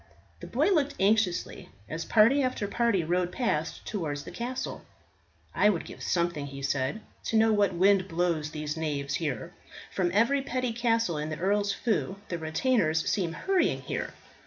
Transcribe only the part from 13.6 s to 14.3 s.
here.